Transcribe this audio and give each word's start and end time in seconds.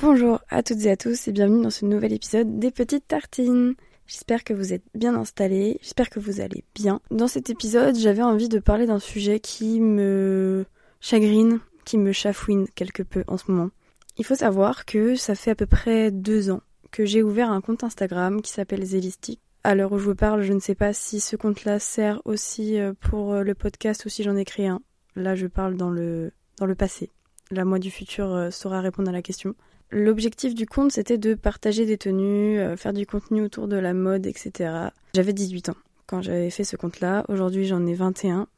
Bonjour 0.00 0.40
à 0.48 0.62
toutes 0.62 0.86
et 0.86 0.92
à 0.92 0.96
tous 0.96 1.26
et 1.26 1.32
bienvenue 1.32 1.60
dans 1.60 1.70
ce 1.70 1.84
nouvel 1.84 2.12
épisode 2.12 2.60
des 2.60 2.70
Petites 2.70 3.08
Tartines. 3.08 3.74
J'espère 4.06 4.44
que 4.44 4.54
vous 4.54 4.72
êtes 4.72 4.84
bien 4.94 5.16
installés, 5.16 5.80
j'espère 5.82 6.08
que 6.08 6.20
vous 6.20 6.40
allez 6.40 6.62
bien. 6.72 7.00
Dans 7.10 7.26
cet 7.26 7.50
épisode, 7.50 7.96
j'avais 7.96 8.22
envie 8.22 8.48
de 8.48 8.60
parler 8.60 8.86
d'un 8.86 9.00
sujet 9.00 9.40
qui 9.40 9.80
me 9.80 10.66
chagrine, 11.00 11.58
qui 11.84 11.98
me 11.98 12.12
chafouine 12.12 12.68
quelque 12.76 13.02
peu 13.02 13.24
en 13.26 13.38
ce 13.38 13.50
moment. 13.50 13.70
Il 14.18 14.24
faut 14.24 14.36
savoir 14.36 14.84
que 14.84 15.16
ça 15.16 15.34
fait 15.34 15.50
à 15.50 15.56
peu 15.56 15.66
près 15.66 16.12
deux 16.12 16.52
ans 16.52 16.60
que 16.92 17.04
j'ai 17.04 17.24
ouvert 17.24 17.50
un 17.50 17.60
compte 17.60 17.82
Instagram 17.82 18.40
qui 18.40 18.52
s'appelle 18.52 18.84
Zélistique. 18.84 19.40
À 19.64 19.74
l'heure 19.74 19.90
où 19.90 19.98
je 19.98 20.04
vous 20.04 20.14
parle, 20.14 20.42
je 20.42 20.52
ne 20.52 20.60
sais 20.60 20.76
pas 20.76 20.92
si 20.92 21.18
ce 21.18 21.34
compte-là 21.34 21.80
sert 21.80 22.22
aussi 22.24 22.78
euh, 22.78 22.92
pour 23.00 23.32
euh, 23.32 23.42
le 23.42 23.54
podcast 23.56 24.04
ou 24.04 24.08
si 24.08 24.22
j'en 24.22 24.36
ai 24.36 24.44
créé 24.44 24.68
un. 24.68 24.80
Là, 25.16 25.34
je 25.34 25.48
parle 25.48 25.76
dans 25.76 25.90
le, 25.90 26.30
dans 26.56 26.66
le 26.66 26.76
passé. 26.76 27.10
La 27.50 27.64
moi 27.64 27.80
du 27.80 27.90
futur 27.90 28.32
euh, 28.32 28.50
saura 28.50 28.80
répondre 28.80 29.08
à 29.08 29.12
la 29.12 29.22
question. 29.22 29.56
L'objectif 29.90 30.54
du 30.54 30.66
compte, 30.66 30.92
c'était 30.92 31.16
de 31.16 31.34
partager 31.34 31.86
des 31.86 31.96
tenues, 31.96 32.58
euh, 32.58 32.76
faire 32.76 32.92
du 32.92 33.06
contenu 33.06 33.42
autour 33.42 33.68
de 33.68 33.76
la 33.76 33.94
mode, 33.94 34.26
etc. 34.26 34.90
J'avais 35.14 35.32
18 35.32 35.70
ans 35.70 35.76
quand 36.06 36.20
j'avais 36.20 36.50
fait 36.50 36.64
ce 36.64 36.76
compte-là. 36.76 37.24
Aujourd'hui, 37.28 37.64
j'en 37.64 37.86
ai 37.86 37.94
21. 37.94 38.48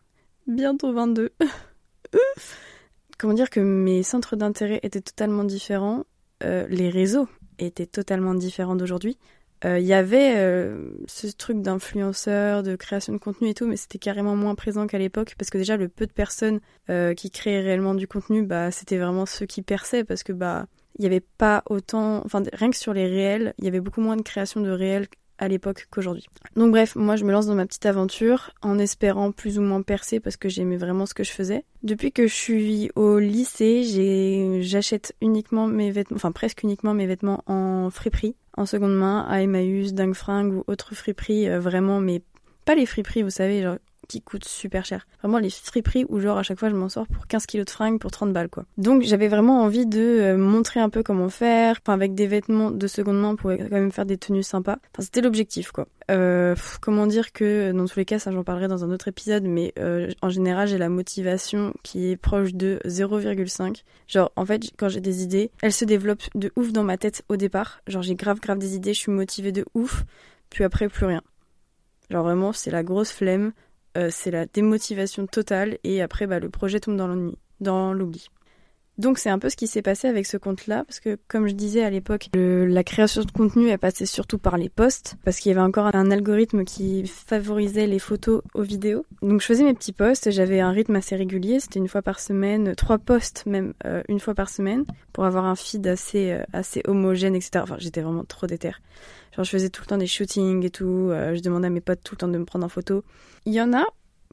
Bientôt 0.49 0.93
22. 0.93 1.31
Comment 3.19 3.35
dire 3.35 3.51
que 3.51 3.61
mes 3.61 4.03
centres 4.03 4.35
d'intérêt 4.35 4.81
étaient 4.83 5.01
totalement 5.01 5.45
différents. 5.45 6.05
Euh, 6.43 6.67
les 6.69 6.89
réseaux 6.89 7.29
étaient 7.61 7.87
totalement 7.87 8.35
différents 8.35 8.75
d'aujourd'hui. 8.75 9.17
Il 9.63 9.69
euh, 9.69 9.79
y 9.79 9.93
avait 9.93 10.35
ce 11.07 11.27
truc 11.29 11.61
d'influenceur, 11.61 12.63
de 12.63 12.75
création 12.77 13.13
de 13.13 13.19
contenu 13.19 13.51
et 13.51 13.55
tout, 13.55 13.67
mais 13.67 13.77
c'était 13.77 13.99
carrément 13.99 14.35
moins 14.35 14.55
présent 14.55 14.87
qu'à 14.87 14.99
l'époque 14.99 15.35
parce 15.39 15.51
que 15.51 15.59
déjà 15.59 15.77
le 15.77 15.89
peu 15.89 16.07
de 16.07 16.13
personnes 16.13 16.61
qui 16.89 17.31
créaient 17.31 17.61
réellement 17.61 17.95
du 17.95 18.09
contenu, 18.09 18.43
bah 18.43 18.71
c'était 18.71 18.97
vraiment 18.97 19.27
ceux 19.27 19.47
qui 19.47 19.61
perçaient 19.61 20.03
parce 20.03 20.23
que 20.23 20.33
bah 20.33 20.67
il 20.99 21.03
n'y 21.03 21.07
avait 21.07 21.25
pas 21.39 21.63
autant, 21.69 22.23
enfin 22.25 22.43
rien 22.53 22.71
que 22.71 22.77
sur 22.77 22.93
les 22.93 23.07
réels, 23.07 23.55
il 23.59 23.65
y 23.65 23.69
avait 23.69 23.81
beaucoup 23.81 24.01
moins 24.01 24.17
de 24.17 24.23
création 24.23 24.61
de 24.61 24.71
réels 24.71 25.07
à 25.41 25.49
l'époque 25.49 25.89
qu'aujourd'hui. 25.91 26.27
Donc 26.55 26.71
bref, 26.71 26.95
moi 26.95 27.17
je 27.17 27.25
me 27.25 27.33
lance 27.33 27.47
dans 27.47 27.55
ma 27.55 27.67
petite 27.67 27.87
aventure 27.87 28.51
en 28.63 28.79
espérant 28.79 29.33
plus 29.33 29.59
ou 29.59 29.63
moins 29.63 29.81
percer 29.83 30.21
parce 30.21 30.37
que 30.37 30.49
j'aimais 30.49 30.77
vraiment 30.77 31.07
ce 31.07 31.15
que 31.15 31.25
je 31.25 31.33
faisais. 31.33 31.65
Depuis 31.83 32.13
que 32.13 32.27
je 32.27 32.35
suis 32.35 32.91
au 32.95 33.19
lycée, 33.19 34.61
j'achète 34.63 35.15
uniquement 35.23 35.67
mes 35.67 35.91
vêtements, 35.91 36.17
enfin 36.17 36.31
presque 36.31 36.63
uniquement 36.63 36.93
mes 36.93 37.07
vêtements 37.07 37.43
en 37.47 37.89
friperie, 37.91 38.37
en 38.57 38.67
seconde 38.67 38.95
main, 38.95 39.27
à 39.29 39.41
Emmaüs, 39.43 39.95
Dingue 39.95 40.15
Fringue 40.15 40.53
ou 40.53 40.65
autres 40.67 40.95
friperies, 40.95 41.49
euh, 41.49 41.59
vraiment, 41.59 42.01
mais 42.01 42.21
pas 42.67 42.75
les 42.75 42.85
friperies, 42.85 43.23
vous 43.23 43.31
savez, 43.31 43.67
qui 44.09 44.23
coûtent 44.23 44.45
super 44.45 44.85
cher. 44.85 45.07
Vraiment 45.21 45.39
les 45.39 45.51
friperies 45.51 46.05
où 46.09 46.21
genre 46.21 46.39
à 46.39 46.43
chaque 46.43 46.59
fois 46.59 46.71
je 46.71 46.75
m'en 46.75 46.89
sors 46.89 47.07
pour 47.07 47.27
15 47.27 47.47
kilos 47.47 47.67
de 47.67 47.71
fringues 47.71 47.99
pour 48.01 48.11
30 48.11 48.33
balles 48.33 48.49
quoi. 48.49 48.65
Donc 48.77 49.03
j'avais 49.03 49.29
vraiment 49.29 49.63
envie 49.63 49.87
de 49.87 50.01
euh, 50.01 50.37
montrer 50.37 50.81
un 50.81 50.91
peu 50.91 51.03
comment 51.03 51.29
faire, 51.29 51.79
enfin 51.81 51.95
avec 51.95 52.15
des 52.15 52.27
vêtements 52.27 52.71
de 52.71 52.87
seconde 52.87 53.21
main 53.21 53.35
pour 53.37 53.51
quand 53.51 53.71
même 53.71 53.93
faire 53.93 54.07
des 54.07 54.19
tenues 54.19 54.43
sympas. 54.43 54.79
Enfin 54.93 55.03
c'était 55.03 55.21
l'objectif 55.21 55.71
quoi. 55.71 55.87
Euh, 56.11 56.57
comment 56.81 57.07
dire 57.07 57.31
que 57.33 57.71
dans 57.71 57.85
tous 57.87 57.99
les 57.99 58.05
cas 58.05 58.19
ça 58.19 58.33
j'en 58.33 58.43
parlerai 58.43 58.67
dans 58.67 58.85
un 58.85 58.91
autre 58.91 59.07
épisode 59.07 59.45
mais 59.45 59.73
euh, 59.79 60.11
en 60.23 60.29
général 60.29 60.67
j'ai 60.67 60.79
la 60.79 60.89
motivation 60.89 61.73
qui 61.85 62.11
est 62.11 62.17
proche 62.17 62.53
de 62.53 62.81
0,5 62.85 63.85
genre 64.09 64.33
en 64.35 64.45
fait 64.45 64.73
quand 64.77 64.89
j'ai 64.89 65.01
des 65.01 65.23
idées 65.23 65.53
elles 65.63 65.73
se 65.73 65.85
développent 65.85 66.29
de 66.35 66.51
ouf 66.57 66.73
dans 66.73 66.83
ma 66.83 66.97
tête 66.97 67.23
au 67.29 67.37
départ 67.37 67.81
genre 67.87 68.03
j'ai 68.03 68.17
grave 68.17 68.41
grave 68.41 68.59
des 68.59 68.75
idées 68.75 68.93
je 68.93 68.99
suis 68.99 69.13
motivée 69.13 69.53
de 69.53 69.65
ouf 69.75 70.05
puis 70.49 70.65
après 70.65 70.89
plus 70.89 71.07
rien 71.07 71.23
genre 72.11 72.25
vraiment 72.25 72.53
c'est 72.53 72.73
la 72.73 72.83
grosse 72.83 73.13
flemme 73.13 73.53
c'est 74.11 74.31
la 74.31 74.47
démotivation 74.47 75.27
totale 75.27 75.79
et 75.85 76.03
après 76.03 76.27
bah, 76.27 76.39
le 76.39 76.49
projet 76.51 76.81
tombe 76.81 76.97
dans 76.97 77.09
l'ennui, 77.09 77.37
dans 77.61 77.93
l'oubli. 77.93 78.29
Donc 79.01 79.17
c'est 79.17 79.31
un 79.31 79.39
peu 79.39 79.49
ce 79.49 79.57
qui 79.57 79.67
s'est 79.67 79.81
passé 79.81 80.09
avec 80.09 80.27
ce 80.27 80.37
compte-là, 80.37 80.85
parce 80.85 81.01
que 81.01 81.19
comme 81.27 81.49
je 81.49 81.55
disais 81.55 81.83
à 81.83 81.89
l'époque, 81.89 82.29
la 82.35 82.85
création 82.85 83.23
de 83.23 83.31
contenu 83.31 83.71
elle 83.71 83.79
passait 83.79 84.05
surtout 84.05 84.37
par 84.37 84.59
les 84.59 84.69
posts, 84.69 85.17
parce 85.25 85.39
qu'il 85.39 85.49
y 85.49 85.55
avait 85.55 85.67
encore 85.67 85.89
un 85.95 86.11
algorithme 86.11 86.65
qui 86.65 87.07
favorisait 87.07 87.87
les 87.87 87.99
photos 87.99 88.43
aux 88.53 88.61
vidéos. 88.61 89.07
Donc 89.23 89.41
je 89.41 89.47
faisais 89.47 89.65
mes 89.65 89.73
petits 89.73 89.95
posts, 89.95 90.31
j'avais 90.31 90.61
un 90.61 90.71
rythme 90.71 90.97
assez 90.97 91.17
régulier, 91.17 91.61
c'était 91.61 91.79
une 91.79 91.89
fois 91.89 92.03
par 92.03 92.21
semaine, 92.21 92.75
trois 92.75 92.99
posts 92.99 93.47
même 93.47 93.73
euh, 93.87 94.03
une 94.09 94.21
fois 94.21 94.35
par 94.35 94.51
semaine, 94.51 94.85
pour 95.15 95.25
avoir 95.25 95.47
un 95.47 95.57
feed 95.57 95.87
assez 95.87 96.33
euh, 96.33 96.45
assez 96.53 96.83
homogène, 96.87 97.35
etc. 97.35 97.53
Enfin 97.63 97.77
j'étais 97.79 98.03
vraiment 98.03 98.25
trop 98.25 98.47
déter. 98.47 98.73
Genre 99.35 99.47
je 99.47 99.51
faisais 99.51 99.71
tout 99.71 99.81
le 99.81 99.87
temps 99.87 99.97
des 99.97 100.07
shootings 100.07 100.63
et 100.63 100.71
tout, 100.71 101.09
euh, 101.11 101.35
je 101.35 101.41
demandais 101.41 101.69
à 101.69 101.71
mes 101.71 101.81
potes 101.81 102.03
tout 102.05 102.17
le 102.17 102.19
temps 102.19 102.29
de 102.29 102.37
me 102.37 102.45
prendre 102.45 102.67
en 102.67 102.69
photo. 102.69 103.03
Il 103.47 103.55
y 103.55 103.63
en 103.63 103.73
a 103.73 103.87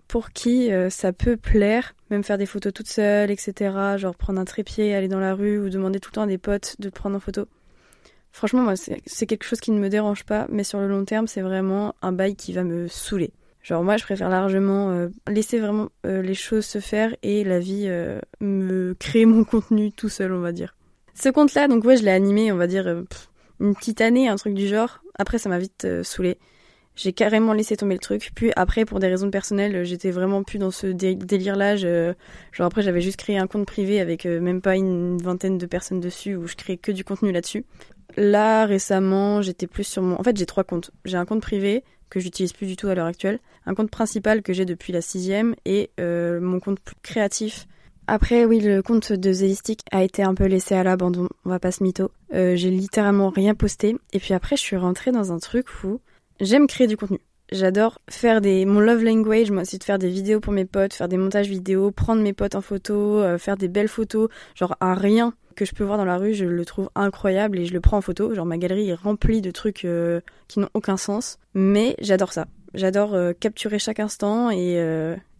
pour 0.08 0.32
qui 0.32 0.72
euh, 0.72 0.90
ça 0.90 1.14
peut 1.14 1.38
plaire, 1.38 1.96
même 2.10 2.24
faire 2.24 2.38
des 2.38 2.46
photos 2.46 2.74
toute 2.74 2.88
seule, 2.88 3.32
etc. 3.32 3.98
Genre 3.98 4.16
prendre 4.16 4.40
un 4.40 4.46
trépied, 4.46 4.96
aller 4.96 5.08
dans 5.08 5.20
la 5.20 5.34
rue 5.34 5.60
ou 5.60 5.70
demander 5.70 6.00
tout 6.00 6.10
le 6.12 6.16
temps 6.16 6.22
à 6.24 6.28
des 6.28 6.38
potes 6.38 6.76
de 6.80 6.90
prendre 6.90 7.16
en 7.16 7.20
photo. 7.20 7.46
Franchement, 8.32 8.62
moi, 8.62 8.74
c'est 8.76 9.26
quelque 9.26 9.46
chose 9.46 9.60
qui 9.60 9.72
ne 9.72 9.80
me 9.80 9.90
dérange 9.90 10.24
pas, 10.24 10.46
mais 10.50 10.64
sur 10.64 10.80
le 10.80 10.88
long 10.88 11.06
terme, 11.06 11.28
c'est 11.28 11.42
vraiment 11.42 11.96
un 12.02 12.12
bail 12.12 12.36
qui 12.36 12.54
va 12.54 12.64
me 12.64 12.88
saouler. 12.88 13.32
Genre 13.64 13.84
moi, 13.84 13.98
je 13.98 14.04
préfère 14.04 14.30
largement 14.30 14.92
euh, 14.92 15.10
laisser 15.28 15.60
vraiment 15.60 15.90
euh, 16.06 16.22
les 16.22 16.36
choses 16.36 16.66
se 16.66 16.80
faire 16.80 17.16
et 17.24 17.44
la 17.44 17.60
vie 17.60 17.90
me 18.40 18.96
créer 19.00 19.26
mon 19.26 19.44
contenu 19.44 19.92
tout 19.92 20.10
seul, 20.10 20.32
on 20.32 20.40
va 20.40 20.52
dire. 20.52 20.76
Ce 21.16 21.30
compte-là, 21.30 21.68
donc 21.68 21.84
ouais, 21.84 21.98
je 21.98 22.04
l'ai 22.04 22.12
animé, 22.12 22.52
on 22.52 22.58
va 22.58 22.68
dire, 22.68 22.88
une 23.60 23.76
petite 23.76 24.02
année, 24.02 24.28
un 24.30 24.36
truc 24.36 24.54
du 24.54 24.68
genre. 24.68 25.02
Après, 25.18 25.40
ça 25.40 25.50
m'a 25.50 25.58
vite 25.58 25.88
saoulé 26.04 26.38
j'ai 26.98 27.14
carrément 27.14 27.54
laissé 27.54 27.78
tomber 27.78 27.94
le 27.94 28.00
truc. 28.00 28.32
Puis 28.36 28.52
après, 28.56 28.84
pour 28.84 29.00
des 29.00 29.08
raisons 29.08 29.30
personnelles, 29.30 29.86
j'étais 29.86 30.12
vraiment 30.12 30.44
plus 30.44 30.58
dans 30.58 30.72
ce 30.72 30.88
délire-là. 30.88 31.76
Genre 31.78 32.16
après, 32.60 32.82
j'avais 32.82 33.02
juste 33.02 33.18
créé 33.18 33.38
un 33.38 33.48
compte 33.48 33.68
privé 33.68 34.02
avec 34.02 34.26
euh, 34.26 34.42
même 34.42 34.62
pas 34.62 34.76
une 34.76 35.18
vingtaine 35.22 35.58
de 35.58 35.66
personnes 35.68 36.02
dessus 36.02 36.36
où 36.36 36.48
je 36.48 36.56
créais 36.56 36.78
que 36.78 36.92
du 36.92 37.04
contenu 37.04 37.32
là-dessus. 37.32 37.64
Là, 38.18 38.66
récemment, 38.66 39.44
j'étais 39.44 39.68
plus 39.68 39.84
sur 39.84 40.02
mon... 40.02 40.20
En 40.20 40.24
fait, 40.24 40.36
j'ai 40.36 40.48
trois 40.48 40.64
comptes. 40.64 40.90
J'ai 41.06 41.18
un 41.18 41.26
compte 41.26 41.42
privé 41.42 41.84
que 42.10 42.20
j'utilise 42.20 42.52
plus 42.54 42.66
du 42.66 42.76
tout 42.76 42.88
à 42.88 42.96
l'heure 42.96 43.06
actuelle, 43.06 43.40
un 43.66 43.76
compte 43.76 43.92
principal 43.92 44.42
que 44.42 44.54
j'ai 44.54 44.66
depuis 44.66 44.92
la 44.92 45.02
sixième 45.02 45.56
et 45.66 45.92
euh, 46.00 46.40
mon 46.40 46.60
compte 46.60 46.80
plus 46.80 46.96
créatif. 47.04 47.68
Après, 48.08 48.46
oui, 48.46 48.62
le 48.62 48.82
compte 48.82 49.12
de 49.12 49.32
Zélistique 49.34 49.82
a 49.92 50.04
été 50.04 50.24
un 50.24 50.34
peu 50.34 50.46
laissé 50.46 50.74
à 50.74 50.84
l'abandon, 50.84 51.28
on 51.44 51.50
va 51.50 51.60
pas 51.60 51.72
se 51.72 51.84
mytho. 51.84 52.10
Euh, 52.34 52.56
j'ai 52.56 52.72
littéralement 52.72 53.30
rien 53.30 53.54
posté. 53.54 53.98
Et 54.14 54.20
puis 54.20 54.34
après, 54.34 54.56
je 54.56 54.62
suis 54.62 54.78
rentrée 54.78 55.12
dans 55.12 55.34
un 55.34 55.40
truc 55.40 55.68
où 55.84 56.00
J'aime 56.40 56.68
créer 56.68 56.88
du 56.88 56.98
contenu. 56.98 57.20
J'adore 57.52 58.00
faire 58.10 58.42
des 58.42 58.66
mon 58.66 58.82
love 58.82 59.04
language, 59.04 59.52
moi 59.52 59.64
c'est 59.64 59.78
de 59.78 59.84
faire 59.84 59.98
des 59.98 60.10
vidéos 60.10 60.42
pour 60.42 60.52
mes 60.52 60.66
potes, 60.66 60.94
faire 60.94 61.08
des 61.08 61.18
montages 61.18 61.48
vidéo, 61.48 61.92
prendre 61.92 62.22
mes 62.22 62.34
potes 62.34 62.56
en 62.56 62.62
photo, 62.62 63.20
euh, 63.20 63.38
faire 63.38 63.56
des 63.56 63.70
belles 63.70 63.88
photos, 63.88 64.30
genre 64.54 64.76
un 64.82 64.94
rien 64.94 65.34
que 65.56 65.64
je 65.64 65.74
peux 65.74 65.86
voir 65.86 65.98
dans 65.98 66.06
la 66.06 66.18
rue, 66.18 66.34
je 66.34 66.44
le 66.44 66.66
trouve 66.66 66.90
incroyable 66.94 67.58
et 67.58 67.66
je 67.66 67.74
le 67.74 67.80
prends 67.80 67.98
en 67.98 68.02
photo. 68.02 68.34
Genre 68.34 68.46
ma 68.46 68.58
galerie 68.58 68.90
est 68.90 68.94
remplie 68.94 69.42
de 69.42 69.50
trucs 69.50 69.86
euh, 69.86 70.20
qui 70.50 70.60
n'ont 70.60 70.70
aucun 70.74 70.98
sens, 70.98 71.40
mais 71.54 71.96
j'adore 72.00 72.34
ça. 72.34 72.48
J'adore 72.74 73.16
euh, 73.16 73.32
capturer 73.32 73.80
chaque 73.80 74.02
instant 74.02 74.52
et 74.52 74.74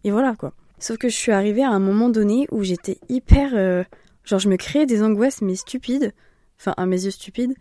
et 0.04 0.10
voilà 0.10 0.34
quoi. 0.34 0.54
Sauf 0.78 0.96
que 0.96 1.10
je 1.10 1.14
suis 1.14 1.32
arrivée 1.32 1.62
à 1.62 1.70
un 1.70 1.78
moment 1.78 2.08
donné 2.08 2.46
où 2.50 2.62
j'étais 2.62 2.98
hyper 3.10 3.50
genre 4.24 4.38
je 4.38 4.48
me 4.48 4.56
créais 4.56 4.86
des 4.86 5.02
angoisses 5.02 5.42
mais 5.42 5.56
stupides, 5.56 6.14
enfin 6.58 6.72
à 6.78 6.86
mes 6.86 7.04
yeux 7.04 7.10
stupides 7.10 7.54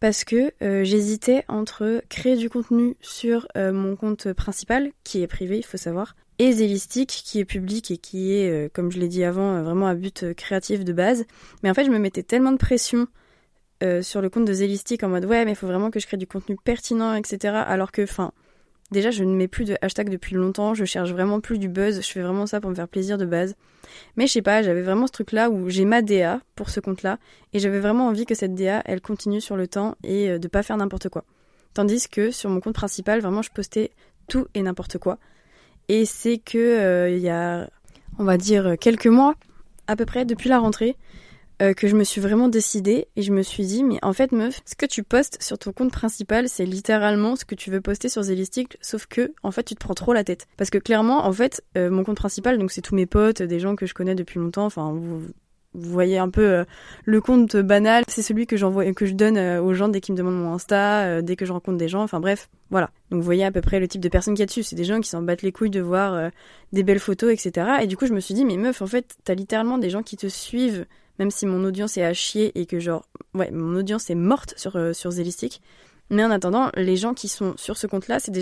parce 0.00 0.24
que 0.24 0.52
euh, 0.62 0.82
j'hésitais 0.82 1.44
entre 1.48 2.02
créer 2.08 2.36
du 2.36 2.48
contenu 2.48 2.96
sur 3.00 3.46
euh, 3.56 3.72
mon 3.72 3.96
compte 3.96 4.32
principal, 4.32 4.90
qui 5.04 5.22
est 5.22 5.26
privé, 5.26 5.58
il 5.58 5.64
faut 5.64 5.76
savoir, 5.76 6.16
et 6.38 6.52
Zélistique, 6.52 7.10
qui 7.10 7.38
est 7.38 7.44
public 7.44 7.90
et 7.90 7.98
qui 7.98 8.32
est, 8.32 8.50
euh, 8.50 8.68
comme 8.72 8.90
je 8.90 8.98
l'ai 8.98 9.08
dit 9.08 9.24
avant, 9.24 9.62
vraiment 9.62 9.86
à 9.86 9.94
but 9.94 10.32
créatif 10.34 10.84
de 10.84 10.92
base. 10.94 11.26
Mais 11.62 11.70
en 11.70 11.74
fait, 11.74 11.84
je 11.84 11.90
me 11.90 11.98
mettais 11.98 12.22
tellement 12.22 12.52
de 12.52 12.56
pression 12.56 13.06
sur 14.02 14.20
le 14.20 14.28
compte 14.28 14.44
de 14.44 14.52
Zélistique 14.52 15.02
en 15.04 15.08
mode 15.08 15.24
ouais, 15.24 15.46
mais 15.46 15.52
il 15.52 15.56
faut 15.56 15.66
vraiment 15.66 15.90
que 15.90 15.98
je 15.98 16.06
crée 16.06 16.18
du 16.18 16.26
contenu 16.26 16.54
pertinent, 16.62 17.14
etc. 17.14 17.54
Alors 17.66 17.92
que, 17.92 18.02
enfin, 18.02 18.32
Déjà, 18.90 19.10
je 19.10 19.22
ne 19.22 19.34
mets 19.34 19.46
plus 19.46 19.64
de 19.64 19.76
hashtag 19.82 20.08
depuis 20.08 20.34
longtemps, 20.34 20.74
je 20.74 20.84
cherche 20.84 21.12
vraiment 21.12 21.40
plus 21.40 21.58
du 21.58 21.68
buzz, 21.68 22.00
je 22.00 22.10
fais 22.10 22.22
vraiment 22.22 22.46
ça 22.46 22.60
pour 22.60 22.70
me 22.70 22.74
faire 22.74 22.88
plaisir 22.88 23.18
de 23.18 23.24
base. 23.24 23.54
Mais 24.16 24.26
je 24.26 24.32
sais 24.32 24.42
pas, 24.42 24.62
j'avais 24.62 24.82
vraiment 24.82 25.06
ce 25.06 25.12
truc-là 25.12 25.48
où 25.48 25.70
j'ai 25.70 25.84
ma 25.84 26.02
DA 26.02 26.40
pour 26.56 26.70
ce 26.70 26.80
compte-là, 26.80 27.18
et 27.52 27.60
j'avais 27.60 27.78
vraiment 27.78 28.08
envie 28.08 28.26
que 28.26 28.34
cette 28.34 28.54
DA, 28.54 28.82
elle 28.84 29.00
continue 29.00 29.40
sur 29.40 29.56
le 29.56 29.68
temps 29.68 29.94
et 30.02 30.30
euh, 30.30 30.38
de 30.38 30.48
pas 30.48 30.64
faire 30.64 30.76
n'importe 30.76 31.08
quoi. 31.08 31.24
Tandis 31.72 32.08
que 32.08 32.32
sur 32.32 32.50
mon 32.50 32.60
compte 32.60 32.74
principal, 32.74 33.20
vraiment, 33.20 33.42
je 33.42 33.50
postais 33.50 33.92
tout 34.28 34.48
et 34.54 34.62
n'importe 34.62 34.98
quoi. 34.98 35.18
Et 35.88 36.04
c'est 36.04 36.38
que 36.38 36.58
euh, 36.58 37.10
il 37.10 37.22
y 37.22 37.28
a, 37.28 37.70
on 38.18 38.24
va 38.24 38.36
dire, 38.38 38.74
quelques 38.80 39.06
mois, 39.06 39.34
à 39.86 39.94
peu 39.94 40.04
près, 40.04 40.24
depuis 40.24 40.48
la 40.48 40.58
rentrée, 40.58 40.96
euh, 41.60 41.74
que 41.74 41.88
je 41.88 41.96
me 41.96 42.04
suis 42.04 42.20
vraiment 42.20 42.48
décidée 42.48 43.08
et 43.16 43.22
je 43.22 43.32
me 43.32 43.42
suis 43.42 43.64
dit 43.64 43.84
mais 43.84 43.98
en 44.02 44.12
fait 44.12 44.32
meuf, 44.32 44.60
ce 44.64 44.74
que 44.74 44.86
tu 44.86 45.02
postes 45.02 45.42
sur 45.42 45.58
ton 45.58 45.72
compte 45.72 45.92
principal, 45.92 46.48
c'est 46.48 46.64
littéralement 46.64 47.36
ce 47.36 47.44
que 47.44 47.54
tu 47.54 47.70
veux 47.70 47.80
poster 47.80 48.08
sur 48.08 48.22
Zélistique, 48.22 48.76
sauf 48.80 49.06
que 49.06 49.32
en 49.42 49.50
fait 49.50 49.64
tu 49.64 49.74
te 49.74 49.80
prends 49.80 49.94
trop 49.94 50.12
la 50.12 50.24
tête. 50.24 50.46
Parce 50.56 50.70
que 50.70 50.78
clairement 50.78 51.26
en 51.26 51.32
fait 51.32 51.62
euh, 51.76 51.90
mon 51.90 52.04
compte 52.04 52.16
principal 52.16 52.58
donc 52.58 52.72
c'est 52.72 52.82
tous 52.82 52.94
mes 52.94 53.06
potes, 53.06 53.42
des 53.42 53.60
gens 53.60 53.76
que 53.76 53.86
je 53.86 53.94
connais 53.94 54.14
depuis 54.14 54.38
longtemps, 54.38 54.66
enfin 54.66 54.92
vous, 54.92 55.22
vous 55.74 55.90
voyez 55.90 56.18
un 56.18 56.28
peu 56.30 56.42
euh, 56.42 56.64
le 57.04 57.20
compte 57.20 57.56
banal, 57.56 58.04
c'est 58.08 58.22
celui 58.22 58.46
que 58.46 58.56
j'envoie 58.56 58.92
que 58.92 59.06
je 59.06 59.14
donne 59.14 59.38
aux 59.38 59.72
gens 59.72 59.88
dès 59.88 60.00
qu'ils 60.00 60.14
me 60.14 60.18
demandent 60.18 60.40
mon 60.42 60.52
Insta, 60.52 61.22
dès 61.22 61.36
que 61.36 61.44
je 61.44 61.52
rencontre 61.52 61.78
des 61.78 61.88
gens, 61.88 62.02
enfin 62.02 62.20
bref, 62.20 62.48
voilà. 62.70 62.90
Donc 63.10 63.20
vous 63.20 63.24
voyez 63.24 63.44
à 63.44 63.52
peu 63.52 63.60
près 63.60 63.80
le 63.80 63.88
type 63.88 64.00
de 64.00 64.08
personnes 64.08 64.34
qu'il 64.34 64.40
y 64.40 64.44
a 64.44 64.46
dessus, 64.46 64.62
c'est 64.62 64.76
des 64.76 64.84
gens 64.84 65.00
qui 65.00 65.08
s'en 65.08 65.22
battent 65.22 65.42
les 65.42 65.52
couilles 65.52 65.70
de 65.70 65.80
voir 65.80 66.30
des 66.72 66.82
belles 66.82 66.98
photos, 66.98 67.32
etc. 67.32 67.78
Et 67.82 67.86
du 67.86 67.96
coup 67.96 68.06
je 68.06 68.14
me 68.14 68.20
suis 68.20 68.34
dit 68.34 68.44
mais 68.44 68.56
meuf 68.56 68.82
en 68.82 68.86
fait 68.86 69.16
t'as 69.24 69.34
littéralement 69.34 69.78
des 69.78 69.90
gens 69.90 70.02
qui 70.02 70.16
te 70.16 70.26
suivent 70.26 70.86
même 71.20 71.30
si 71.30 71.46
mon 71.46 71.62
audience 71.64 71.98
est 71.98 72.02
à 72.02 72.14
chier 72.14 72.58
et 72.58 72.64
que 72.64 72.80
genre, 72.80 73.06
ouais, 73.34 73.50
mon 73.50 73.78
audience 73.78 74.08
est 74.08 74.14
morte 74.14 74.54
sur, 74.56 74.76
euh, 74.76 74.94
sur 74.94 75.10
Zélistique. 75.10 75.60
Mais 76.08 76.24
en 76.24 76.30
attendant, 76.30 76.70
les 76.74 76.96
gens 76.96 77.12
qui 77.12 77.28
sont 77.28 77.54
sur 77.56 77.76
ce 77.76 77.86
compte-là, 77.86 78.18
c'est 78.18 78.32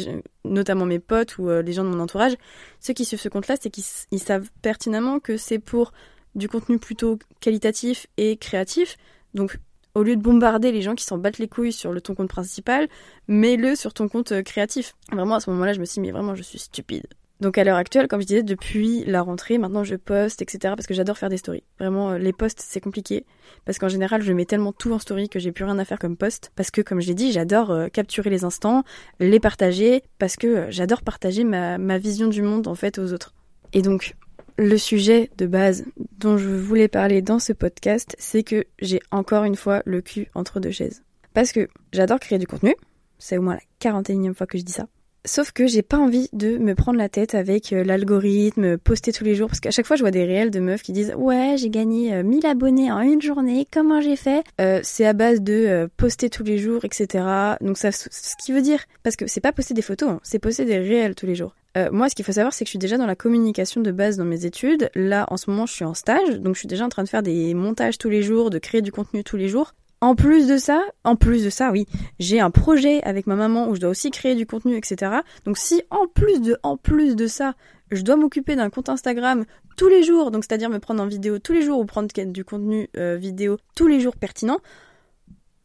notamment 0.44 0.86
mes 0.86 1.00
potes 1.00 1.36
ou 1.38 1.50
euh, 1.50 1.60
les 1.60 1.72
gens 1.72 1.82
de 1.82 1.90
mon 1.90 2.00
entourage, 2.00 2.36
ceux 2.80 2.94
qui 2.94 3.04
suivent 3.04 3.20
ce 3.20 3.28
compte-là, 3.28 3.56
c'est 3.60 3.68
qu'ils 3.68 4.20
savent 4.20 4.48
pertinemment 4.62 5.18
que 5.18 5.36
c'est 5.36 5.58
pour 5.58 5.92
du 6.38 6.48
contenu 6.48 6.78
plutôt 6.78 7.18
qualitatif 7.40 8.06
et 8.16 8.36
créatif. 8.36 8.96
Donc, 9.34 9.58
au 9.94 10.02
lieu 10.02 10.16
de 10.16 10.22
bombarder 10.22 10.72
les 10.72 10.82
gens 10.82 10.94
qui 10.94 11.04
s'en 11.04 11.18
battent 11.18 11.38
les 11.38 11.48
couilles 11.48 11.72
sur 11.72 11.92
le 11.92 12.00
ton 12.00 12.14
compte 12.14 12.28
principal, 12.28 12.88
mets-le 13.26 13.74
sur 13.74 13.92
ton 13.92 14.08
compte 14.08 14.32
euh, 14.32 14.42
créatif. 14.42 14.94
Vraiment, 15.12 15.34
à 15.34 15.40
ce 15.40 15.50
moment-là, 15.50 15.72
je 15.72 15.80
me 15.80 15.84
suis 15.84 15.94
dit, 15.94 16.06
mais 16.06 16.12
vraiment, 16.12 16.34
je 16.34 16.42
suis 16.42 16.58
stupide. 16.58 17.06
Donc 17.40 17.56
à 17.56 17.62
l'heure 17.62 17.76
actuelle, 17.76 18.08
comme 18.08 18.20
je 18.20 18.26
disais, 18.26 18.42
depuis 18.42 19.04
la 19.04 19.22
rentrée, 19.22 19.58
maintenant 19.58 19.84
je 19.84 19.94
poste, 19.94 20.42
etc. 20.42 20.74
parce 20.76 20.88
que 20.88 20.94
j'adore 20.94 21.16
faire 21.18 21.28
des 21.28 21.36
stories. 21.36 21.62
Vraiment, 21.78 22.10
euh, 22.10 22.18
les 22.18 22.32
posts, 22.32 22.60
c'est 22.60 22.80
compliqué. 22.80 23.24
Parce 23.64 23.78
qu'en 23.78 23.88
général, 23.88 24.22
je 24.22 24.32
mets 24.32 24.44
tellement 24.44 24.72
tout 24.72 24.92
en 24.92 24.98
story 24.98 25.28
que 25.28 25.38
j'ai 25.38 25.52
plus 25.52 25.64
rien 25.64 25.78
à 25.78 25.84
faire 25.84 26.00
comme 26.00 26.16
post. 26.16 26.50
Parce 26.56 26.72
que, 26.72 26.80
comme 26.80 27.00
je 27.00 27.06
l'ai 27.06 27.14
dit, 27.14 27.30
j'adore 27.30 27.70
euh, 27.70 27.88
capturer 27.88 28.30
les 28.30 28.44
instants, 28.44 28.82
les 29.20 29.38
partager, 29.38 30.02
parce 30.18 30.36
que 30.36 30.66
j'adore 30.70 31.02
partager 31.02 31.44
ma, 31.44 31.78
ma 31.78 31.98
vision 31.98 32.26
du 32.26 32.42
monde, 32.42 32.66
en 32.66 32.74
fait, 32.74 32.98
aux 32.98 33.12
autres. 33.12 33.34
Et 33.72 33.82
donc, 33.82 34.16
le 34.58 34.76
sujet 34.76 35.30
de 35.38 35.46
base 35.46 35.84
dont 36.18 36.36
je 36.36 36.48
voulais 36.48 36.88
parler 36.88 37.22
dans 37.22 37.38
ce 37.38 37.52
podcast, 37.52 38.16
c'est 38.18 38.42
que 38.42 38.64
j'ai 38.80 39.00
encore 39.12 39.44
une 39.44 39.56
fois 39.56 39.82
le 39.86 40.02
cul 40.02 40.28
entre 40.34 40.58
deux 40.58 40.72
chaises. 40.72 41.02
Parce 41.32 41.52
que 41.52 41.68
j'adore 41.92 42.18
créer 42.18 42.38
du 42.38 42.46
contenu. 42.46 42.74
C'est 43.18 43.38
au 43.38 43.42
moins 43.42 43.56
la 43.56 43.90
41e 43.90 44.34
fois 44.34 44.46
que 44.46 44.58
je 44.58 44.64
dis 44.64 44.72
ça. 44.72 44.88
Sauf 45.24 45.52
que 45.52 45.66
j'ai 45.66 45.82
pas 45.82 45.98
envie 45.98 46.28
de 46.32 46.58
me 46.58 46.74
prendre 46.74 46.98
la 46.98 47.08
tête 47.08 47.34
avec 47.34 47.72
euh, 47.72 47.84
l'algorithme, 47.84 48.78
poster 48.78 49.12
tous 49.12 49.24
les 49.24 49.34
jours, 49.34 49.48
parce 49.48 49.60
qu'à 49.60 49.70
chaque 49.70 49.86
fois 49.86 49.96
je 49.96 50.02
vois 50.02 50.10
des 50.10 50.24
réels 50.24 50.50
de 50.50 50.60
meufs 50.60 50.82
qui 50.82 50.92
disent 50.92 51.12
ouais 51.16 51.56
j'ai 51.58 51.70
gagné 51.70 52.22
1000 52.22 52.46
euh, 52.46 52.48
abonnés 52.48 52.90
en 52.90 53.00
une 53.00 53.20
journée, 53.20 53.66
comment 53.70 54.00
j'ai 54.00 54.16
fait? 54.16 54.44
Euh, 54.60 54.80
C'est 54.82 55.04
à 55.04 55.12
base 55.12 55.40
de 55.40 55.88
poster 55.96 56.30
tous 56.30 56.44
les 56.44 56.58
jours, 56.58 56.84
etc. 56.84 57.24
Donc 57.60 57.78
ça, 57.78 57.92
ce 57.92 58.08
qui 58.42 58.52
veut 58.52 58.62
dire, 58.62 58.80
parce 59.02 59.16
que 59.16 59.26
c'est 59.26 59.40
pas 59.40 59.52
poster 59.52 59.74
des 59.74 59.82
photos, 59.82 60.08
hein, 60.10 60.20
c'est 60.22 60.38
poster 60.38 60.64
des 60.64 60.78
réels 60.78 61.14
tous 61.14 61.26
les 61.26 61.34
jours. 61.34 61.54
Moi, 61.92 62.08
ce 62.08 62.14
qu'il 62.14 62.24
faut 62.24 62.32
savoir, 62.32 62.52
c'est 62.52 62.64
que 62.64 62.68
je 62.68 62.72
suis 62.72 62.78
déjà 62.78 62.98
dans 62.98 63.06
la 63.06 63.16
communication 63.16 63.80
de 63.80 63.90
base 63.90 64.16
dans 64.16 64.24
mes 64.24 64.44
études. 64.44 64.90
Là, 64.94 65.26
en 65.28 65.36
ce 65.36 65.50
moment, 65.50 65.66
je 65.66 65.72
suis 65.72 65.84
en 65.84 65.94
stage, 65.94 66.40
donc 66.40 66.54
je 66.54 66.60
suis 66.60 66.68
déjà 66.68 66.84
en 66.84 66.88
train 66.88 67.04
de 67.04 67.08
faire 67.08 67.22
des 67.22 67.54
montages 67.54 67.98
tous 67.98 68.08
les 68.08 68.22
jours, 68.22 68.50
de 68.50 68.58
créer 68.58 68.82
du 68.82 68.92
contenu 68.92 69.24
tous 69.24 69.36
les 69.36 69.48
jours. 69.48 69.74
En 70.00 70.14
plus 70.14 70.46
de 70.46 70.58
ça, 70.58 70.84
en 71.02 71.16
plus 71.16 71.44
de 71.44 71.50
ça, 71.50 71.72
oui, 71.72 71.86
j'ai 72.20 72.38
un 72.38 72.52
projet 72.52 73.02
avec 73.02 73.26
ma 73.26 73.34
maman 73.34 73.68
où 73.68 73.74
je 73.74 73.80
dois 73.80 73.90
aussi 73.90 74.12
créer 74.12 74.36
du 74.36 74.46
contenu, 74.46 74.76
etc. 74.76 75.12
Donc 75.44 75.58
si 75.58 75.82
en 75.90 76.06
plus 76.06 76.40
de, 76.40 76.56
en 76.62 76.76
plus 76.76 77.16
de 77.16 77.26
ça, 77.26 77.54
je 77.90 78.02
dois 78.02 78.14
m'occuper 78.14 78.54
d'un 78.54 78.70
compte 78.70 78.88
Instagram 78.88 79.44
tous 79.76 79.88
les 79.88 80.04
jours, 80.04 80.30
donc 80.30 80.44
c'est-à-dire 80.44 80.70
me 80.70 80.78
prendre 80.78 81.02
en 81.02 81.06
vidéo 81.06 81.40
tous 81.40 81.52
les 81.52 81.62
jours 81.62 81.80
ou 81.80 81.84
prendre 81.84 82.08
du 82.26 82.44
contenu 82.44 82.88
euh, 82.96 83.16
vidéo 83.16 83.56
tous 83.74 83.88
les 83.88 83.98
jours 83.98 84.16
pertinent, 84.16 84.60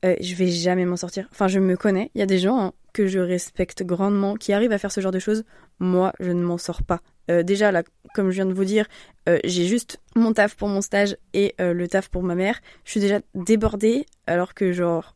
euh, 0.04 0.16
je 0.20 0.34
vais 0.34 0.48
jamais 0.48 0.86
m'en 0.86 0.98
sortir. 0.98 1.28
Enfin, 1.32 1.48
je 1.48 1.60
me 1.60 1.78
connais. 1.78 2.10
Il 2.16 2.20
y 2.20 2.22
a 2.24 2.28
des 2.28 2.40
gens 2.40 2.60
hein, 2.60 2.74
que 2.94 3.08
je 3.08 3.20
respecte 3.20 3.84
grandement 3.84 4.36
qui 4.36 4.54
arrivent 4.54 4.72
à 4.72 4.78
faire 4.78 4.92
ce 4.92 5.02
genre 5.02 5.12
de 5.12 5.20
choses. 5.20 5.44
Moi, 5.80 6.14
je 6.20 6.32
ne 6.32 6.44
m'en 6.44 6.58
sors 6.58 6.84
pas. 6.84 7.02
Euh, 7.32 7.44
déjà, 7.44 7.72
là, 7.72 7.84
comme 8.14 8.30
je 8.30 8.36
viens 8.36 8.46
de 8.46 8.54
vous 8.54 8.66
dire, 8.66 8.88
euh, 9.28 9.40
j'ai 9.44 9.66
juste 9.66 10.00
mon 10.16 10.34
taf 10.34 10.56
pour 10.56 10.68
mon 10.68 10.82
stage 10.82 11.18
et 11.34 11.56
euh, 11.60 11.74
le 11.74 11.88
taf 11.88 12.10
pour 12.10 12.24
ma 12.24 12.36
mère. 12.36 12.62
Je 12.86 12.92
suis 12.92 13.00
déjà 13.00 13.20
débordée, 13.34 14.06
alors 14.28 14.54
que 14.54 14.72
genre, 14.72 15.16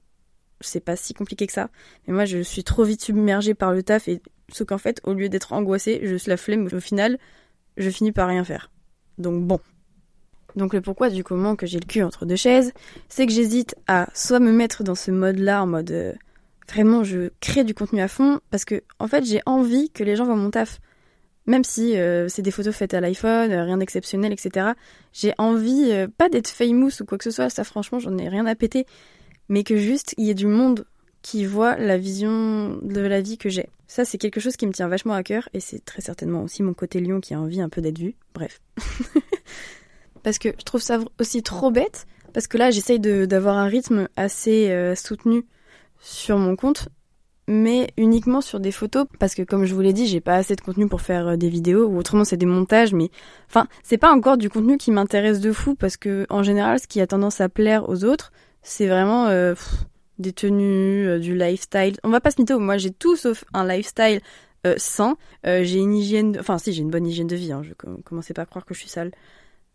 c'est 0.60 0.80
pas 0.80 0.96
si 0.96 1.14
compliqué 1.14 1.48
que 1.48 1.54
ça. 1.54 1.70
Mais 2.08 2.14
moi, 2.14 2.26
je 2.26 2.40
suis 2.40 2.64
trop 2.64 2.84
vite 2.84 3.04
submergée 3.04 3.54
par 3.54 3.72
le 3.74 3.84
taf 3.84 4.08
et 4.08 4.22
ce 4.52 4.64
qu'en 4.64 4.78
fait, 4.78 5.00
au 5.04 5.14
lieu 5.14 5.30
d'être 5.30 5.54
angoissée, 5.54 6.02
je 6.04 6.16
suis 6.16 6.30
la 6.30 6.38
flemme. 6.38 6.68
Au 6.72 6.80
final, 6.80 7.20
je 7.78 7.90
finis 7.90 8.12
par 8.12 8.28
rien 8.28 8.44
faire. 8.44 8.72
Donc 9.18 9.46
bon. 9.46 9.60
Donc 10.56 10.74
le 10.74 10.82
pourquoi 10.82 11.10
du 11.10 11.24
comment 11.24 11.56
que 11.56 11.68
j'ai 11.68 11.80
le 11.80 11.86
cul 11.86 12.02
entre 12.02 12.26
deux 12.26 12.36
chaises, 12.36 12.74
c'est 13.10 13.28
que 13.28 13.34
j'hésite 13.34 13.76
à 13.86 14.08
soit 14.16 14.40
me 14.40 14.52
mettre 14.52 14.84
dans 14.84 14.96
ce 14.96 15.12
mode-là, 15.12 15.62
en 15.62 15.68
mode 15.68 16.18
vraiment 16.70 17.04
je 17.04 17.30
crée 17.40 17.64
du 17.64 17.74
contenu 17.74 18.02
à 18.02 18.08
fond, 18.08 18.40
parce 18.52 18.66
que 18.66 18.84
en 19.00 19.08
fait 19.08 19.26
j'ai 19.26 19.42
envie 19.46 19.90
que 19.90 20.04
les 20.04 20.16
gens 20.16 20.26
voient 20.26 20.36
mon 20.36 20.52
taf 20.52 20.80
même 21.48 21.64
si 21.64 21.98
euh, 21.98 22.28
c'est 22.28 22.42
des 22.42 22.52
photos 22.52 22.76
faites 22.76 22.94
à 22.94 23.02
l'iPhone, 23.02 23.52
euh, 23.52 23.64
rien 23.64 23.78
d'exceptionnel, 23.78 24.34
etc. 24.34 24.74
J'ai 25.14 25.34
envie, 25.38 25.92
euh, 25.92 26.08
pas 26.08 26.30
d'être 26.30 26.50
famous 26.50 26.92
ou 27.00 27.06
quoi 27.06 27.18
que 27.18 27.24
ce 27.24 27.32
soit, 27.32 27.50
ça 27.50 27.64
franchement 27.64 28.00
j'en 28.00 28.18
ai 28.18 28.30
rien 28.30 28.46
à 28.46 28.54
péter, 28.54 28.86
mais 29.48 29.64
que 29.64 29.78
juste 29.78 30.14
il 30.18 30.26
y 30.26 30.30
ait 30.30 30.36
du 30.36 30.46
monde 30.46 30.86
qui 31.22 31.46
voit 31.46 31.78
la 31.78 31.98
vision 31.98 32.78
de 32.82 33.02
la 33.02 33.22
vie 33.22 33.38
que 33.38 33.50
j'ai. 33.50 33.70
Ça 33.88 34.04
c'est 34.04 34.18
quelque 34.18 34.42
chose 34.42 34.58
qui 34.58 34.68
me 34.68 34.74
tient 34.74 34.90
vachement 34.90 35.14
à 35.14 35.24
cœur 35.24 35.50
et 35.54 35.62
c'est 35.62 35.84
très 35.84 36.02
certainement 36.02 36.44
aussi 36.44 36.64
mon 36.64 36.74
côté 36.74 37.00
lion 37.00 37.22
qui 37.22 37.34
a 37.34 37.40
envie 37.40 37.62
un 37.62 37.70
peu 37.70 37.82
d'être 37.82 37.98
vu. 37.98 38.16
Bref. 38.34 38.60
parce 40.24 40.38
que 40.40 40.50
je 40.50 40.64
trouve 40.66 40.82
ça 40.82 41.00
aussi 41.20 41.44
trop 41.44 41.72
bête, 41.72 42.08
parce 42.34 42.48
que 42.48 42.58
là 42.58 42.72
j'essaye 42.72 43.00
d'avoir 43.00 43.58
un 43.58 43.68
rythme 43.68 44.10
assez 44.18 44.94
soutenu 44.98 45.46
sur 46.00 46.38
mon 46.38 46.56
compte 46.56 46.90
mais 47.48 47.92
uniquement 47.98 48.42
sur 48.42 48.60
des 48.60 48.72
photos 48.72 49.06
parce 49.20 49.34
que 49.34 49.42
comme 49.42 49.66
je 49.66 49.74
vous 49.74 49.82
l'ai 49.82 49.94
dit, 49.94 50.06
j'ai 50.06 50.20
pas 50.20 50.36
assez 50.36 50.56
de 50.56 50.62
contenu 50.62 50.88
pour 50.88 51.02
faire 51.02 51.28
euh, 51.30 51.36
des 51.38 51.50
vidéos 51.50 51.88
ou 51.88 51.98
autrement 51.98 52.26
c'est 52.26 52.38
des 52.38 52.46
montages 52.46 52.94
mais 52.94 53.10
enfin, 53.48 53.68
c'est 53.84 53.98
pas 53.98 54.12
encore 54.12 54.38
du 54.38 54.50
contenu 54.50 54.78
qui 54.78 54.92
m'intéresse 54.92 55.40
de 55.40 55.52
fou 55.54 55.76
parce 55.76 55.98
que 55.98 56.26
en 56.30 56.44
général, 56.44 56.80
ce 56.80 56.88
qui 56.88 57.00
a 57.00 57.08
tendance 57.08 57.40
à 57.40 57.48
plaire 57.48 57.88
aux 57.88 58.04
autres, 58.04 58.32
c'est 58.62 58.88
vraiment 58.88 59.28
euh, 59.28 59.56
des 60.20 60.34
tenues, 60.34 61.08
euh, 61.08 61.20
du 61.20 61.38
lifestyle. 61.38 61.98
On 62.04 62.10
va 62.10 62.20
pas 62.20 62.32
se 62.32 62.42
mytho, 62.42 62.60
moi 62.60 62.78
j'ai 62.78 62.92
tout 62.92 63.16
sauf 63.16 63.46
un 63.54 63.66
lifestyle 63.66 64.20
euh, 64.66 64.76
sain. 64.78 65.16
j'ai 65.46 65.78
une 65.80 65.96
hygiène, 65.96 66.38
enfin 66.40 66.58
si 66.58 66.74
j'ai 66.74 66.82
une 66.82 66.90
bonne 66.90 67.08
hygiène 67.08 67.28
de 67.28 67.36
vie. 67.36 67.54
Hein. 67.54 67.62
Je 67.64 67.74
commençais 68.04 68.34
pas 68.34 68.42
à 68.42 68.46
croire 68.46 68.66
que 68.66 68.74
je 68.74 68.80
suis 68.80 68.90
sale. 68.90 69.12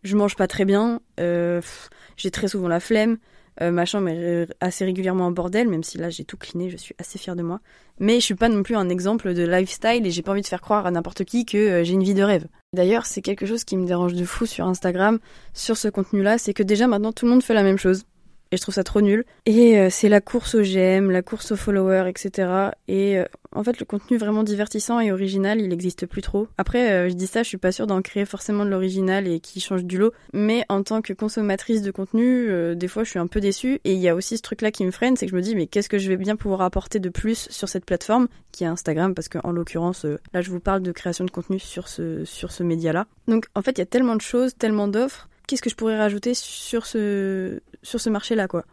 Je 0.02 0.16
mange 0.16 0.36
pas 0.36 0.46
très 0.46 0.66
bien. 0.66 1.00
j'ai 1.18 2.30
très 2.30 2.48
souvent 2.48 2.68
la 2.68 2.80
flemme. 2.80 3.16
Euh, 3.60 3.70
ma 3.70 3.84
chambre 3.84 4.08
est 4.08 4.48
assez 4.60 4.84
régulièrement 4.84 5.26
en 5.26 5.30
bordel, 5.30 5.68
même 5.68 5.82
si 5.82 5.98
là 5.98 6.08
j'ai 6.10 6.24
tout 6.24 6.36
cliné, 6.36 6.70
je 6.70 6.76
suis 6.76 6.94
assez 6.98 7.18
fière 7.18 7.36
de 7.36 7.42
moi. 7.42 7.60
Mais 7.98 8.14
je 8.16 8.24
suis 8.24 8.34
pas 8.34 8.48
non 8.48 8.62
plus 8.62 8.76
un 8.76 8.88
exemple 8.88 9.34
de 9.34 9.46
lifestyle 9.46 10.06
et 10.06 10.10
j'ai 10.10 10.22
pas 10.22 10.32
envie 10.32 10.42
de 10.42 10.46
faire 10.46 10.62
croire 10.62 10.86
à 10.86 10.90
n'importe 10.90 11.24
qui 11.24 11.44
que 11.44 11.58
euh, 11.58 11.84
j'ai 11.84 11.92
une 11.92 12.02
vie 12.02 12.14
de 12.14 12.22
rêve. 12.22 12.46
D'ailleurs, 12.74 13.04
c'est 13.04 13.20
quelque 13.20 13.44
chose 13.44 13.64
qui 13.64 13.76
me 13.76 13.86
dérange 13.86 14.14
de 14.14 14.24
fou 14.24 14.46
sur 14.46 14.66
Instagram, 14.66 15.18
sur 15.52 15.76
ce 15.76 15.88
contenu-là, 15.88 16.38
c'est 16.38 16.54
que 16.54 16.62
déjà 16.62 16.86
maintenant 16.86 17.12
tout 17.12 17.26
le 17.26 17.32
monde 17.32 17.42
fait 17.42 17.54
la 17.54 17.62
même 17.62 17.78
chose 17.78 18.04
et 18.52 18.56
je 18.58 18.62
trouve 18.62 18.74
ça 18.74 18.84
trop 18.84 19.00
nul. 19.00 19.24
Et 19.46 19.78
euh, 19.78 19.88
c'est 19.90 20.10
la 20.10 20.20
course 20.20 20.54
aux 20.54 20.62
j'aime, 20.62 21.10
la 21.10 21.22
course 21.22 21.52
aux 21.52 21.56
followers, 21.56 22.08
etc. 22.08 22.70
Et 22.86 23.18
euh, 23.18 23.24
en 23.52 23.64
fait, 23.64 23.80
le 23.80 23.86
contenu 23.86 24.18
vraiment 24.18 24.44
divertissant 24.44 25.00
et 25.00 25.10
original, 25.10 25.60
il 25.60 25.68
n'existe 25.68 26.06
plus 26.06 26.20
trop. 26.22 26.48
Après, 26.58 26.92
euh, 26.92 27.08
je 27.08 27.14
dis 27.14 27.26
ça, 27.26 27.42
je 27.42 27.48
suis 27.48 27.56
pas 27.56 27.72
sûre 27.72 27.86
d'en 27.86 28.02
créer 28.02 28.26
forcément 28.26 28.64
de 28.64 28.70
l'original 28.70 29.26
et 29.26 29.40
qui 29.40 29.60
change 29.60 29.84
du 29.84 29.96
lot. 29.98 30.12
Mais 30.34 30.64
en 30.68 30.82
tant 30.82 31.00
que 31.00 31.14
consommatrice 31.14 31.80
de 31.82 31.90
contenu, 31.90 32.76
des 32.76 32.88
fois, 32.88 33.04
je 33.04 33.10
suis 33.10 33.18
un 33.18 33.26
peu 33.26 33.40
déçue. 33.40 33.80
Et 33.84 33.94
il 33.94 33.98
y 33.98 34.08
a 34.08 34.14
aussi 34.14 34.36
ce 34.36 34.42
truc-là 34.42 34.70
qui 34.70 34.84
me 34.84 34.90
freine, 34.90 35.16
c'est 35.16 35.26
que 35.26 35.32
je 35.32 35.36
me 35.36 35.42
dis, 35.42 35.56
mais 35.56 35.66
qu'est-ce 35.66 35.88
que 35.88 35.98
je 35.98 36.08
vais 36.08 36.18
bien 36.18 36.36
pouvoir 36.36 36.60
apporter 36.60 37.00
de 37.00 37.08
plus 37.08 37.48
sur 37.50 37.68
cette 37.70 37.86
plateforme, 37.86 38.28
qui 38.52 38.64
est 38.64 38.66
Instagram, 38.66 39.14
parce 39.14 39.30
qu'en 39.30 39.50
l'occurrence, 39.50 40.04
là, 40.34 40.42
je 40.42 40.50
vous 40.50 40.60
parle 40.60 40.82
de 40.82 40.92
création 40.92 41.24
de 41.24 41.30
contenu 41.30 41.58
sur 41.58 41.88
ce, 41.88 42.26
sur 42.26 42.52
ce 42.52 42.62
média-là. 42.62 43.06
Donc, 43.28 43.46
en 43.54 43.62
fait, 43.62 43.72
il 43.72 43.78
y 43.78 43.82
a 43.82 43.86
tellement 43.86 44.16
de 44.16 44.20
choses, 44.20 44.54
tellement 44.56 44.88
d'offres 44.88 45.28
qu'est-ce 45.52 45.62
que 45.62 45.70
je 45.70 45.76
pourrais 45.76 45.98
rajouter 45.98 46.32
sur 46.34 46.86
ce, 46.86 47.60
sur 47.82 48.00
ce 48.00 48.08
marché-là, 48.08 48.48
quoi. 48.48 48.64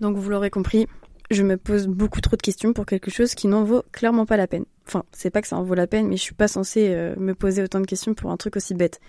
Donc 0.00 0.16
vous 0.16 0.28
l'aurez 0.28 0.50
compris, 0.50 0.88
je 1.30 1.44
me 1.44 1.56
pose 1.56 1.86
beaucoup 1.86 2.20
trop 2.20 2.36
de 2.36 2.42
questions 2.42 2.72
pour 2.72 2.86
quelque 2.86 3.10
chose 3.10 3.34
qui 3.36 3.46
n'en 3.46 3.62
vaut 3.62 3.84
clairement 3.92 4.26
pas 4.26 4.36
la 4.36 4.48
peine. 4.48 4.64
Enfin, 4.86 5.04
c'est 5.12 5.30
pas 5.30 5.40
que 5.40 5.48
ça 5.48 5.56
en 5.56 5.62
vaut 5.62 5.74
la 5.74 5.86
peine, 5.86 6.08
mais 6.08 6.16
je 6.16 6.22
suis 6.22 6.34
pas 6.34 6.48
censée 6.48 6.88
euh, 6.90 7.14
me 7.16 7.34
poser 7.34 7.62
autant 7.62 7.80
de 7.80 7.86
questions 7.86 8.14
pour 8.14 8.30
un 8.32 8.36
truc 8.36 8.56
aussi 8.56 8.74
bête. 8.74 9.00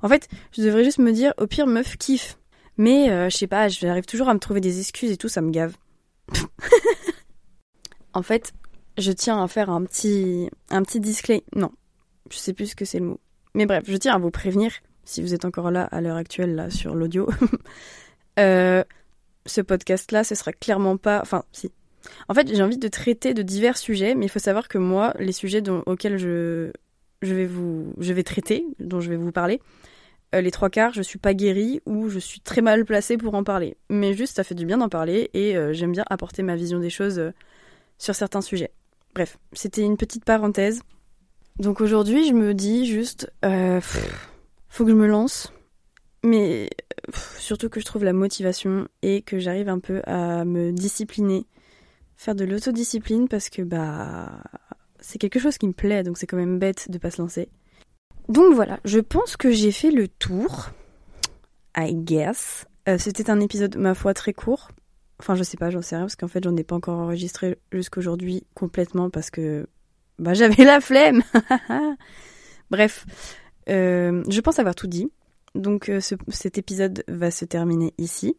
En 0.00 0.08
fait, 0.08 0.28
je 0.52 0.62
devrais 0.62 0.84
juste 0.84 0.98
me 0.98 1.12
dire, 1.12 1.34
au 1.38 1.46
pire, 1.46 1.66
meuf, 1.66 1.96
kiffe. 1.96 2.38
Mais, 2.76 3.10
euh, 3.10 3.28
je 3.28 3.36
sais 3.36 3.48
pas, 3.48 3.68
j'arrive 3.68 4.06
toujours 4.06 4.28
à 4.28 4.34
me 4.34 4.38
trouver 4.38 4.60
des 4.60 4.78
excuses 4.78 5.10
et 5.10 5.16
tout, 5.16 5.28
ça 5.28 5.40
me 5.40 5.50
gave. 5.50 5.76
en 8.14 8.22
fait, 8.22 8.52
je 8.96 9.10
tiens 9.10 9.42
à 9.42 9.48
faire 9.48 9.70
un 9.70 9.82
petit, 9.82 10.48
un 10.70 10.82
petit 10.82 11.00
disclaimer. 11.00 11.42
Non, 11.56 11.72
je 12.30 12.38
sais 12.38 12.52
plus 12.52 12.66
ce 12.66 12.76
que 12.76 12.84
c'est 12.84 13.00
le 13.00 13.06
mot. 13.06 13.20
Mais 13.54 13.66
bref, 13.66 13.84
je 13.88 13.96
tiens 13.96 14.14
à 14.14 14.18
vous 14.18 14.30
prévenir 14.30 14.70
si 15.08 15.22
vous 15.22 15.32
êtes 15.32 15.46
encore 15.46 15.70
là 15.70 15.84
à 15.84 16.02
l'heure 16.02 16.16
actuelle 16.16 16.54
là 16.54 16.68
sur 16.68 16.94
l'audio, 16.94 17.30
euh, 18.38 18.84
ce 19.46 19.62
podcast-là, 19.62 20.22
ce 20.22 20.34
sera 20.34 20.52
clairement 20.52 20.98
pas. 20.98 21.20
Enfin, 21.22 21.44
si. 21.50 21.72
En 22.28 22.34
fait, 22.34 22.54
j'ai 22.54 22.62
envie 22.62 22.76
de 22.76 22.88
traiter 22.88 23.32
de 23.32 23.40
divers 23.40 23.78
sujets, 23.78 24.14
mais 24.14 24.26
il 24.26 24.28
faut 24.28 24.38
savoir 24.38 24.68
que 24.68 24.76
moi, 24.76 25.14
les 25.18 25.32
sujets 25.32 25.62
auxquels 25.86 26.18
je, 26.18 26.70
je, 27.22 27.34
vais 27.34 27.46
vous, 27.46 27.94
je 27.98 28.12
vais 28.12 28.22
traiter, 28.22 28.66
dont 28.80 29.00
je 29.00 29.08
vais 29.08 29.16
vous 29.16 29.32
parler, 29.32 29.60
euh, 30.34 30.42
les 30.42 30.50
trois 30.50 30.68
quarts, 30.68 30.92
je 30.92 31.00
suis 31.00 31.18
pas 31.18 31.32
guérie 31.32 31.80
ou 31.86 32.10
je 32.10 32.18
suis 32.18 32.40
très 32.40 32.60
mal 32.60 32.84
placée 32.84 33.16
pour 33.16 33.34
en 33.34 33.44
parler. 33.44 33.78
Mais 33.88 34.12
juste, 34.12 34.36
ça 34.36 34.44
fait 34.44 34.54
du 34.54 34.66
bien 34.66 34.76
d'en 34.76 34.90
parler 34.90 35.30
et 35.32 35.56
euh, 35.56 35.72
j'aime 35.72 35.92
bien 35.92 36.04
apporter 36.10 36.42
ma 36.42 36.54
vision 36.54 36.80
des 36.80 36.90
choses 36.90 37.32
sur 37.96 38.14
certains 38.14 38.42
sujets. 38.42 38.72
Bref, 39.14 39.38
c'était 39.54 39.82
une 39.82 39.96
petite 39.96 40.26
parenthèse. 40.26 40.82
Donc 41.58 41.80
aujourd'hui, 41.80 42.28
je 42.28 42.34
me 42.34 42.52
dis 42.52 42.84
juste 42.84 43.32
faut 44.78 44.84
que 44.84 44.92
je 44.92 44.96
me 44.96 45.08
lance. 45.08 45.52
Mais 46.22 46.70
surtout 47.36 47.68
que 47.68 47.80
je 47.80 47.84
trouve 47.84 48.04
la 48.04 48.12
motivation 48.12 48.86
et 49.02 49.22
que 49.22 49.40
j'arrive 49.40 49.68
un 49.68 49.80
peu 49.80 50.02
à 50.04 50.44
me 50.44 50.70
discipliner, 50.70 51.46
faire 52.16 52.36
de 52.36 52.44
l'autodiscipline 52.44 53.26
parce 53.26 53.50
que 53.50 53.62
bah 53.62 54.40
c'est 55.00 55.18
quelque 55.18 55.40
chose 55.40 55.58
qui 55.58 55.66
me 55.66 55.72
plaît 55.72 56.02
donc 56.02 56.18
c'est 56.18 56.26
quand 56.26 56.36
même 56.36 56.60
bête 56.60 56.90
de 56.90 56.98
pas 56.98 57.10
se 57.10 57.20
lancer. 57.20 57.48
Donc 58.28 58.54
voilà, 58.54 58.78
je 58.84 59.00
pense 59.00 59.36
que 59.36 59.50
j'ai 59.50 59.72
fait 59.72 59.90
le 59.90 60.06
tour. 60.06 60.70
I 61.76 61.94
guess. 61.94 62.66
Euh, 62.88 62.98
c'était 62.98 63.30
un 63.30 63.40
épisode, 63.40 63.76
ma 63.76 63.94
foi, 63.94 64.14
très 64.14 64.32
court. 64.32 64.70
Enfin, 65.18 65.34
je 65.34 65.42
sais 65.42 65.56
pas, 65.56 65.70
j'en 65.70 65.82
sais 65.82 65.96
rien, 65.96 66.04
parce 66.04 66.16
qu'en 66.16 66.28
fait, 66.28 66.44
j'en 66.44 66.56
ai 66.56 66.62
pas 66.62 66.76
encore 66.76 66.98
enregistré 66.98 67.58
jusqu'aujourd'hui 67.72 68.46
complètement 68.54 69.10
parce 69.10 69.30
que 69.30 69.66
bah, 70.20 70.34
j'avais 70.34 70.64
la 70.64 70.80
flemme. 70.80 71.22
Bref, 72.70 73.06
euh, 73.68 74.22
je 74.28 74.40
pense 74.40 74.58
avoir 74.58 74.74
tout 74.74 74.86
dit. 74.86 75.10
Donc, 75.54 75.88
euh, 75.88 76.00
cet 76.28 76.58
épisode 76.58 77.04
va 77.08 77.30
se 77.30 77.44
terminer 77.44 77.94
ici. 77.98 78.36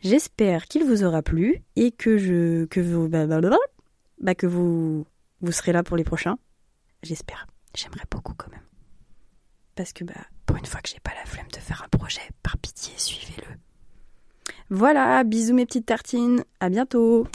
J'espère 0.00 0.66
qu'il 0.66 0.84
vous 0.84 1.04
aura 1.04 1.22
plu 1.22 1.62
et 1.76 1.92
que 1.92 2.18
je 2.18 2.66
bah, 3.08 3.26
bah, 3.26 4.34
vous 4.42 5.06
vous 5.40 5.52
serez 5.52 5.72
là 5.72 5.82
pour 5.82 5.96
les 5.96 6.04
prochains. 6.04 6.38
J'espère. 7.02 7.46
J'aimerais 7.74 8.04
beaucoup 8.10 8.34
quand 8.34 8.50
même. 8.50 8.62
Parce 9.74 9.92
que 9.92 10.04
bah 10.04 10.14
pour 10.44 10.56
une 10.56 10.66
fois 10.66 10.80
que 10.80 10.88
j'ai 10.88 11.00
pas 11.00 11.12
la 11.18 11.24
flemme 11.24 11.48
de 11.52 11.58
faire 11.58 11.82
un 11.84 11.88
projet, 11.96 12.20
par 12.42 12.58
pitié, 12.58 12.92
suivez-le. 12.96 13.46
Voilà, 14.70 15.22
bisous 15.24 15.54
mes 15.54 15.66
petites 15.66 15.86
tartines, 15.86 16.44
à 16.60 16.68
bientôt 16.68 17.26